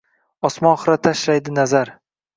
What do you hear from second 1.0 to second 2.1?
tashlaydi nazar.